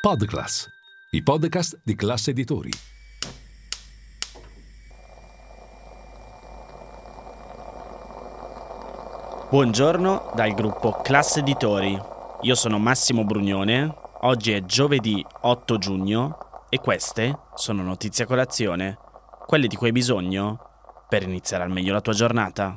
[0.00, 0.66] Podclass,
[1.10, 2.70] i podcast di classe editori.
[9.50, 12.00] Buongiorno dal gruppo Classe Editori.
[12.40, 13.94] Io sono Massimo Brugnone.
[14.22, 16.38] Oggi è giovedì 8 giugno
[16.70, 18.96] e queste sono notizie a colazione,
[19.46, 22.74] quelle di cui hai bisogno per iniziare al meglio la tua giornata.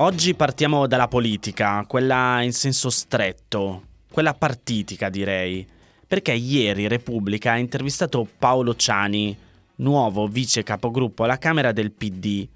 [0.00, 5.66] Oggi partiamo dalla politica, quella in senso stretto, quella partitica direi,
[6.06, 9.36] perché ieri Repubblica ha intervistato Paolo Ciani,
[9.76, 12.46] nuovo vice capogruppo alla Camera del PD,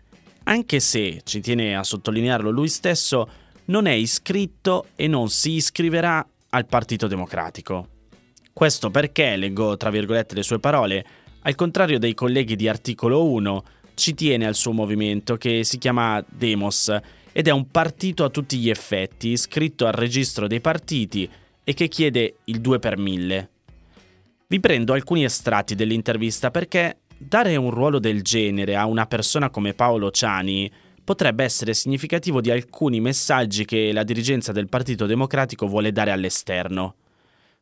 [0.45, 3.29] anche se, ci tiene a sottolinearlo lui stesso,
[3.67, 7.89] non è iscritto e non si iscriverà al Partito Democratico.
[8.53, 11.05] Questo perché, leggo tra virgolette le sue parole,
[11.41, 16.25] al contrario dei colleghi di articolo 1, ci tiene al suo movimento che si chiama
[16.29, 16.89] Demos
[17.33, 21.29] ed è un partito a tutti gli effetti, iscritto al registro dei partiti
[21.65, 23.51] e che chiede il 2 per 1000.
[24.47, 29.73] Vi prendo alcuni estratti dell'intervista perché dare un ruolo del genere a una persona come
[29.73, 30.71] Paolo Ciani
[31.05, 36.97] potrebbe essere significativo di alcuni messaggi che la dirigenza del Partito Democratico vuole dare all'esterno.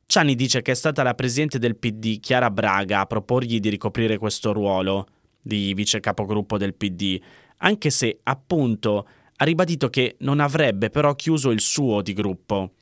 [0.06, 4.18] Ciani dice che è stata la presidente del PD Chiara Braga a proporgli di ricoprire
[4.18, 5.06] questo ruolo
[5.40, 7.20] di vice capogruppo del PD,
[7.58, 9.06] anche se appunto
[9.42, 12.72] ha ribadito che non avrebbe però chiuso il suo di gruppo.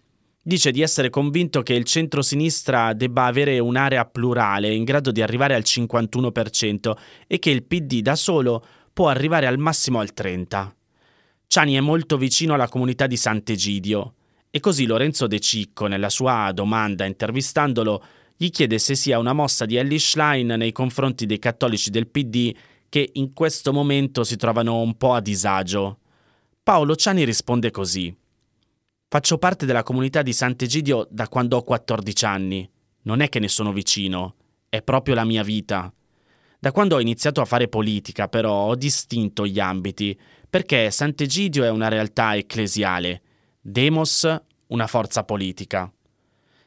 [0.42, 5.54] Dice di essere convinto che il centro-sinistra debba avere un'area plurale in grado di arrivare
[5.54, 6.92] al 51%
[7.28, 10.72] e che il PD da solo può arrivare al massimo al 30%.
[11.46, 14.14] Ciani è molto vicino alla comunità di Sant'Egidio
[14.50, 18.02] e così Lorenzo De Cicco, nella sua domanda intervistandolo,
[18.36, 22.54] gli chiede se sia una mossa di Ellie Schlein nei confronti dei cattolici del PD
[22.88, 26.00] che in questo momento si trovano un po' a disagio.
[26.68, 28.14] Paolo Ciani risponde così.
[29.08, 32.70] Faccio parte della comunità di Sant'Egidio da quando ho 14 anni.
[33.04, 34.34] Non è che ne sono vicino,
[34.68, 35.90] è proprio la mia vita.
[36.58, 40.14] Da quando ho iniziato a fare politica, però, ho distinto gli ambiti,
[40.50, 43.22] perché Sant'Egidio è una realtà ecclesiale,
[43.62, 44.30] Demos
[44.66, 45.90] una forza politica.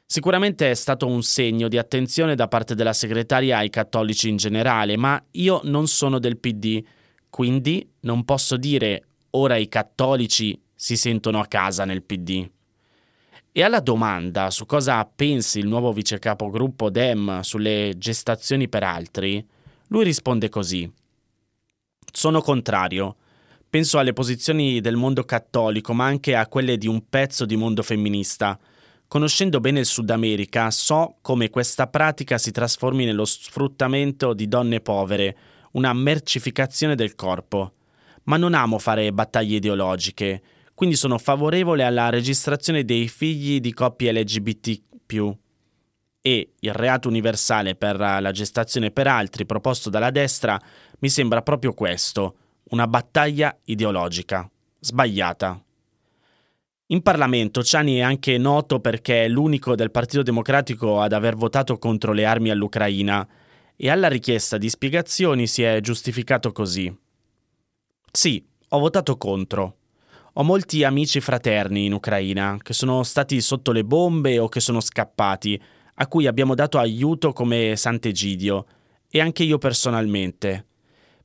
[0.07, 4.97] Sicuramente è stato un segno di attenzione da parte della segretaria ai cattolici in generale,
[4.97, 6.83] ma io non sono del PD,
[7.29, 12.49] quindi non posso dire ora i cattolici si sentono a casa nel PD.
[13.53, 19.45] E alla domanda su cosa pensi il nuovo vice capogruppo Dem sulle gestazioni per altri,
[19.87, 20.89] lui risponde così.
[22.11, 23.17] Sono contrario.
[23.69, 27.83] Penso alle posizioni del mondo cattolico, ma anche a quelle di un pezzo di mondo
[27.83, 28.57] femminista.
[29.07, 34.79] Conoscendo bene il Sud America, so come questa pratica si trasformi nello sfruttamento di donne
[34.79, 35.37] povere,
[35.71, 37.73] una mercificazione del corpo
[38.23, 40.41] ma non amo fare battaglie ideologiche,
[40.73, 44.81] quindi sono favorevole alla registrazione dei figli di coppie LGBT.
[46.21, 50.59] E il reato universale per la gestazione per altri proposto dalla destra
[50.99, 52.35] mi sembra proprio questo,
[52.69, 54.49] una battaglia ideologica,
[54.79, 55.61] sbagliata.
[56.87, 61.77] In Parlamento Ciani è anche noto perché è l'unico del Partito Democratico ad aver votato
[61.77, 63.27] contro le armi all'Ucraina
[63.75, 66.93] e alla richiesta di spiegazioni si è giustificato così.
[68.11, 69.77] Sì, ho votato contro.
[70.33, 74.81] Ho molti amici fraterni in Ucraina che sono stati sotto le bombe o che sono
[74.81, 75.59] scappati,
[75.95, 78.65] a cui abbiamo dato aiuto come Sant'Egidio,
[79.09, 80.65] e anche io personalmente.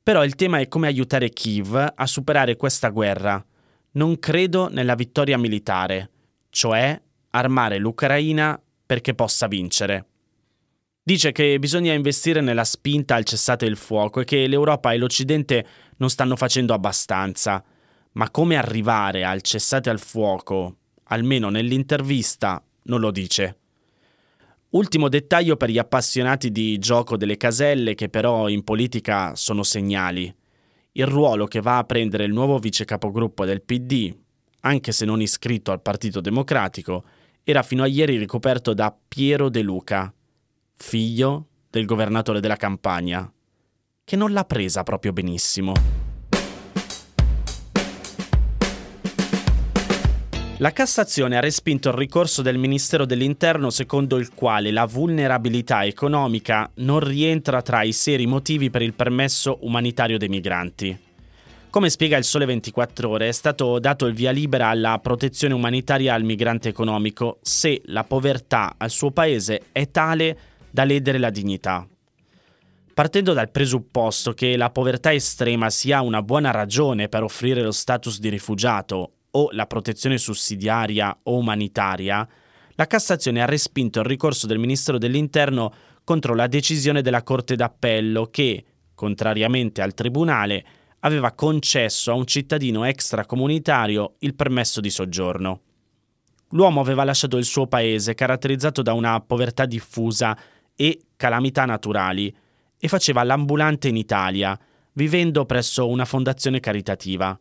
[0.01, 3.45] Però il tema è come aiutare Kiev a superare questa guerra.
[3.91, 6.09] Non credo nella vittoria militare,
[6.49, 10.05] cioè armare l'Ucraina perché possa vincere.
[11.07, 15.65] Dice che bisogna investire nella spinta al cessate il fuoco e che l'Europa e l'Occidente
[15.99, 17.63] non stanno facendo abbastanza.
[18.11, 23.57] Ma come arrivare al cessate al fuoco, almeno nell'intervista, non lo dice.
[24.71, 30.35] Ultimo dettaglio per gli appassionati di gioco delle caselle che però in politica sono segnali.
[30.91, 34.13] Il ruolo che va a prendere il nuovo vice capogruppo del PD,
[34.59, 37.05] anche se non iscritto al Partito Democratico,
[37.45, 40.11] era fino a ieri ricoperto da Piero De Luca,
[40.77, 43.29] figlio del governatore della Campania,
[44.03, 45.73] che non l'ha presa proprio benissimo.
[50.59, 56.67] La Cassazione ha respinto il ricorso del Ministero dell'Interno secondo il quale la vulnerabilità economica
[56.75, 61.05] non rientra tra i seri motivi per il permesso umanitario dei migranti.
[61.69, 66.15] Come spiega il Sole 24 ore, è stato dato il via libera alla protezione umanitaria
[66.15, 70.37] al migrante economico se la povertà al suo paese è tale
[70.69, 71.87] da ledere la dignità.
[72.93, 78.19] Partendo dal presupposto che la povertà estrema sia una buona ragione per offrire lo status
[78.19, 82.27] di rifugiato o la protezione sussidiaria o umanitaria,
[82.73, 85.73] la Cassazione ha respinto il ricorso del Ministero dell'Interno
[86.03, 88.63] contro la decisione della Corte d'Appello che,
[88.95, 90.65] contrariamente al Tribunale,
[91.01, 95.61] aveva concesso a un cittadino extracomunitario il permesso di soggiorno.
[96.51, 100.37] L'uomo aveva lasciato il suo paese caratterizzato da una povertà diffusa
[100.77, 102.33] e calamità naturali
[102.79, 104.57] e faceva l'ambulante in Italia,
[104.93, 107.37] vivendo presso una fondazione caritativa.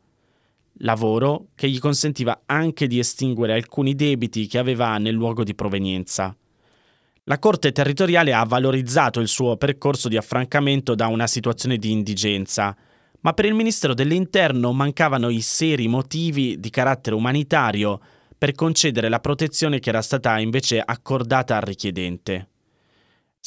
[0.81, 6.35] Lavoro che gli consentiva anche di estinguere alcuni debiti che aveva nel luogo di provenienza.
[7.25, 12.75] La Corte territoriale ha valorizzato il suo percorso di affrancamento da una situazione di indigenza,
[13.21, 18.01] ma per il Ministero dell'Interno mancavano i seri motivi di carattere umanitario
[18.39, 22.49] per concedere la protezione che era stata invece accordata al richiedente.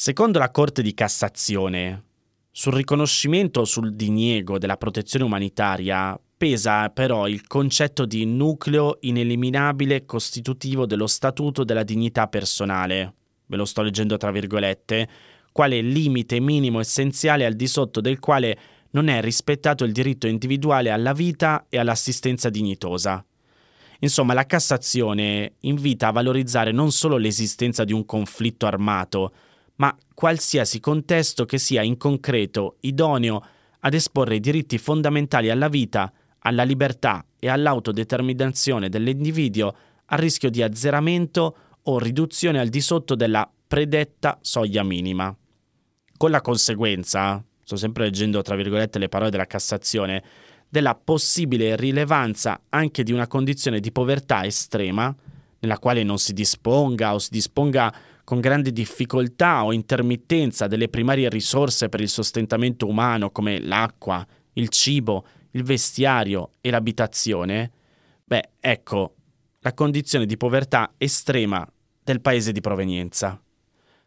[0.02, 2.04] Secondo la Corte di Cassazione,
[2.50, 10.06] sul riconoscimento o sul diniego della protezione umanitaria pesa però il concetto di nucleo ineliminabile
[10.06, 13.14] costitutivo dello statuto della dignità personale,
[13.44, 15.06] ve lo sto leggendo tra virgolette,
[15.52, 18.58] quale limite minimo essenziale al di sotto del quale
[18.92, 23.22] non è rispettato il diritto individuale alla vita e all'assistenza dignitosa.
[23.98, 29.34] Insomma, la Cassazione invita a valorizzare non solo l'esistenza di un conflitto armato,
[29.80, 33.42] ma qualsiasi contesto che sia in concreto idoneo
[33.80, 39.74] ad esporre i diritti fondamentali alla vita, alla libertà e all'autodeterminazione dell'individuo
[40.06, 45.34] a rischio di azzeramento o riduzione al di sotto della predetta soglia minima.
[46.14, 50.22] Con la conseguenza, sto sempre leggendo tra virgolette le parole della Cassazione,
[50.68, 55.14] della possibile rilevanza anche di una condizione di povertà estrema,
[55.60, 57.94] nella quale non si disponga o si disponga
[58.24, 64.68] con grande difficoltà o intermittenza delle primarie risorse per il sostentamento umano come l'acqua, il
[64.68, 67.70] cibo, il vestiario e l'abitazione,
[68.24, 69.14] beh, ecco
[69.60, 71.66] la condizione di povertà estrema
[72.02, 73.40] del paese di provenienza.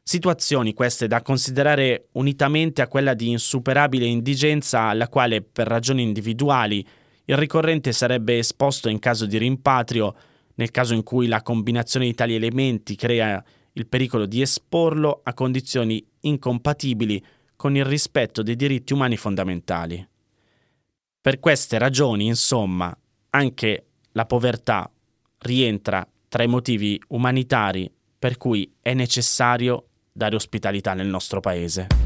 [0.02, 6.86] Situazioni queste da considerare unitamente a quella di insuperabile indigenza alla quale, per ragioni individuali,
[7.26, 10.14] il ricorrente sarebbe esposto in caso di rimpatrio,
[10.56, 13.42] nel caso in cui la combinazione di tali elementi crea
[13.74, 17.24] il pericolo di esporlo a condizioni incompatibili
[17.56, 20.08] con il rispetto dei diritti umani fondamentali.
[21.22, 22.96] Per queste ragioni, insomma,
[23.30, 24.90] anche la povertà
[25.40, 32.03] rientra tra i motivi umanitari per cui è necessario dare ospitalità nel nostro paese.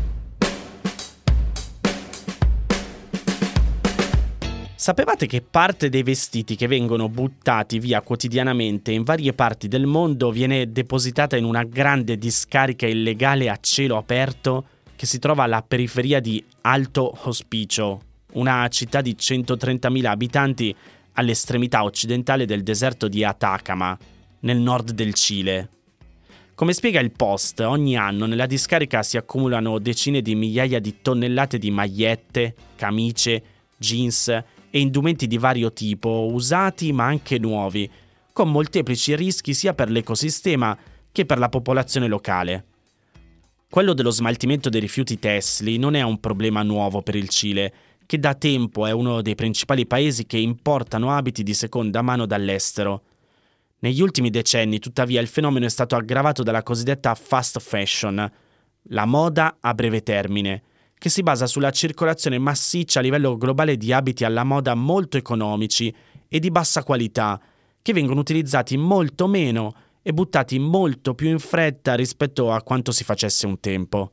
[4.88, 10.32] Sapevate che parte dei vestiti che vengono buttati via quotidianamente in varie parti del mondo
[10.32, 16.22] viene depositata in una grande discarica illegale a cielo aperto che si trova alla periferia
[16.22, 18.00] di Alto Hospicio,
[18.36, 20.74] una città di 130.000 abitanti
[21.16, 23.98] all'estremità occidentale del deserto di Atacama,
[24.40, 25.70] nel nord del Cile.
[26.56, 31.58] Come spiega il Post, ogni anno nella discarica si accumulano decine di migliaia di tonnellate
[31.58, 33.44] di magliette, camicie,
[33.76, 37.90] jeans e indumenti di vario tipo, usati ma anche nuovi,
[38.34, 40.78] con molteplici rischi sia per l'ecosistema
[41.12, 42.66] che per la popolazione locale.
[43.70, 47.74] Quello dello smaltimento dei rifiuti tessili non è un problema nuovo per il Cile,
[48.06, 53.02] che da tempo è uno dei principali paesi che importano abiti di seconda mano dall'estero.
[53.80, 58.32] Negli ultimi decenni, tuttavia, il fenomeno è stato aggravato dalla cosiddetta fast fashion,
[58.90, 60.62] la moda a breve termine,
[60.98, 65.94] che si basa sulla circolazione massiccia a livello globale di abiti alla moda molto economici
[66.28, 67.40] e di bassa qualità,
[67.82, 73.04] che vengono utilizzati molto meno e buttati molto più in fretta rispetto a quanto si
[73.04, 74.12] facesse un tempo.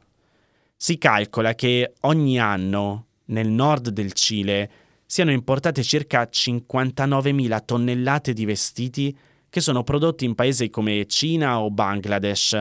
[0.76, 4.70] Si calcola che ogni anno, nel nord del Cile,
[5.06, 9.16] siano importate circa 59.000 tonnellate di vestiti
[9.48, 12.60] che sono prodotti in paesi come Cina o Bangladesh,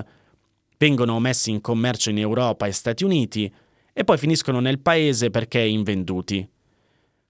[0.78, 3.52] vengono messi in commercio in Europa e Stati Uniti
[3.94, 6.48] e poi finiscono nel paese perché invenduti.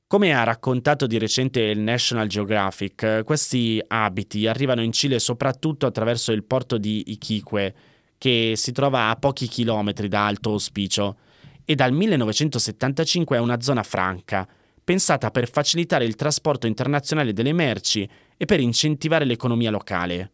[0.07, 6.31] Come ha raccontato di recente il National Geographic, questi abiti arrivano in Cile soprattutto attraverso
[6.31, 7.75] il porto di Iquique,
[8.17, 11.17] che si trova a pochi chilometri da Alto Ospicio,
[11.65, 14.47] e dal 1975 è una zona franca,
[14.83, 20.32] pensata per facilitare il trasporto internazionale delle merci e per incentivare l'economia locale.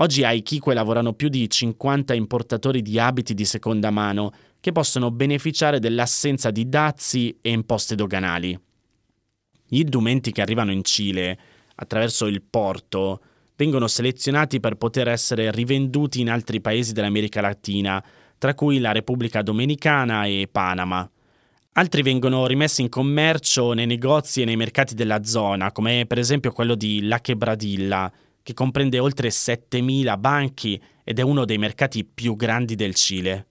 [0.00, 5.10] Oggi a Iquique lavorano più di 50 importatori di abiti di seconda mano che possono
[5.10, 8.56] beneficiare dell'assenza di dazi e imposte doganali.
[9.66, 11.38] Gli indumenti che arrivano in Cile
[11.74, 13.20] attraverso il porto
[13.56, 18.02] vengono selezionati per poter essere rivenduti in altri paesi dell'America Latina,
[18.38, 21.10] tra cui la Repubblica Dominicana e Panama.
[21.72, 26.52] Altri vengono rimessi in commercio nei negozi e nei mercati della zona, come per esempio
[26.52, 28.12] quello di La Quebradilla,
[28.48, 33.46] che comprende oltre 7.000 banchi ed è uno dei mercati più grandi del Cile.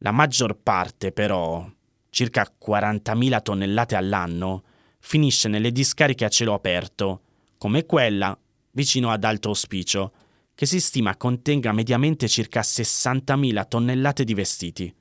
[0.00, 1.66] La maggior parte, però,
[2.10, 4.62] circa 40.000 tonnellate all'anno,
[4.98, 7.22] finisce nelle discariche a cielo aperto,
[7.56, 8.38] come quella
[8.72, 10.12] vicino ad Alto Ospicio,
[10.54, 14.94] che si stima contenga mediamente circa 60.000 tonnellate di vestiti.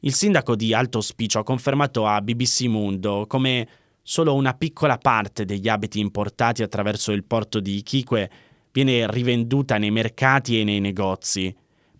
[0.00, 3.68] Il sindaco di Alto Ospicio ha confermato a BBC Mundo come
[4.08, 8.30] solo una piccola parte degli abiti importati attraverso il porto di Iquique
[8.70, 11.52] viene rivenduta nei mercati e nei negozi,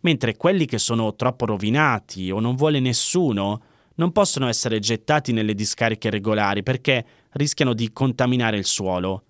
[0.02, 3.60] mentre quelli che sono troppo rovinati o non vuole nessuno
[3.96, 9.24] non possono essere gettati nelle discariche regolari perché rischiano di contaminare il suolo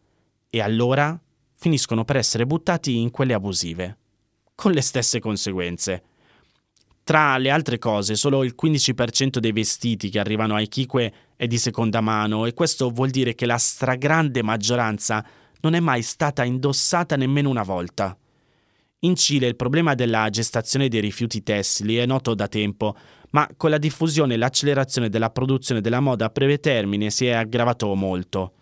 [0.51, 1.19] e allora
[1.55, 3.97] finiscono per essere buttati in quelle abusive,
[4.55, 6.03] con le stesse conseguenze.
[7.07, 11.57] Tra le altre cose, solo il 15% dei vestiti che arrivano ai Kikwe è di
[11.57, 15.25] seconda mano e questo vuol dire che la stragrande maggioranza
[15.61, 18.19] non è mai stata indossata nemmeno una volta.
[19.01, 22.97] In Cile il problema della gestazione dei rifiuti tessili è noto da tempo,
[23.31, 27.35] ma con la diffusione e l'accelerazione della produzione della moda a breve termine si è
[27.35, 28.55] aggravato molto.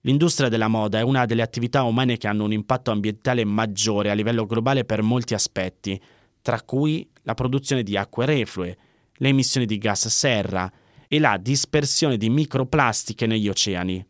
[0.00, 4.14] L'industria della moda è una delle attività umane che hanno un impatto ambientale maggiore a
[4.14, 6.00] livello globale per molti aspetti,
[6.40, 8.76] tra cui la produzione di acque reflue,
[9.14, 10.70] le emissioni di gas serra
[11.08, 14.04] e la dispersione di microplastiche negli oceani.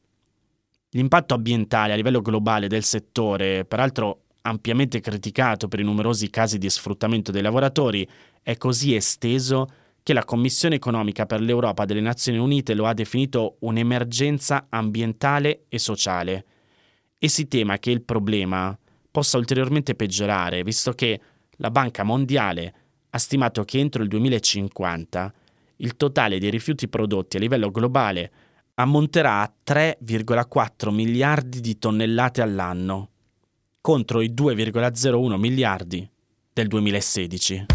[0.91, 6.69] L'impatto ambientale a livello globale del settore, peraltro ampiamente criticato per i numerosi casi di
[6.69, 8.07] sfruttamento dei lavoratori,
[8.43, 9.67] è così esteso
[10.03, 15.79] che la Commissione economica per l'Europa delle Nazioni Unite lo ha definito un'emergenza ambientale e
[15.79, 16.45] sociale.
[17.19, 18.77] E si tema che il problema
[19.11, 21.21] possa ulteriormente peggiorare, visto che
[21.57, 22.75] la Banca Mondiale
[23.15, 25.35] ha stimato che entro il 2050
[25.77, 28.31] il totale dei rifiuti prodotti a livello globale
[28.75, 33.11] ammonterà a 3,4 miliardi di tonnellate all'anno,
[33.81, 36.09] contro i 2,01 miliardi
[36.53, 37.67] del 2016.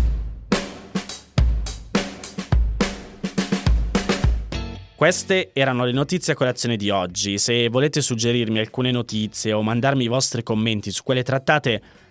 [4.95, 7.37] Queste erano le notizie a colazione di oggi.
[7.37, 11.81] Se volete suggerirmi alcune notizie o mandarmi i vostri commenti su quelle trattate,